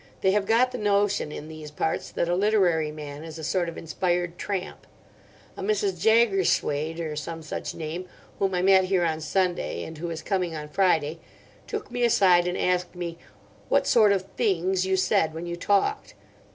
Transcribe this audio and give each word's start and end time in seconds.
They 0.21 0.31
have 0.31 0.47
got 0.47 0.71
the 0.71 0.79
notion 0.79 1.31
in 1.31 1.47
these 1.47 1.69
parts 1.69 2.09
that 2.09 2.27
a 2.27 2.33
literary 2.35 2.91
man 2.91 3.23
is 3.23 3.37
a 3.37 3.43
sort 3.43 3.69
of 3.69 3.77
inspired 3.77 4.39
tramp. 4.39 4.87
A 5.55 5.61
Mrs. 5.61 5.99
Jaggerswade—or 6.01 7.15
some 7.15 7.43
such 7.43 7.75
name—whom 7.75 8.55
I 8.55 8.63
met 8.63 8.85
here 8.85 9.05
on 9.05 9.21
Sunday 9.21 9.83
and 9.83 9.99
who 9.99 10.09
is 10.09 10.23
coming 10.23 10.55
on 10.55 10.69
Friday, 10.69 11.19
took 11.67 11.91
me 11.91 12.01
aside 12.03 12.47
and 12.47 12.57
asked 12.57 12.95
me 12.95 13.19
'what 13.69 13.85
sort 13.85 14.11
of 14.11 14.23
things' 14.35 14.87
you 14.87 14.97
said 14.97 15.35
when 15.35 15.45
you 15.45 15.55
talked? 15.55 16.15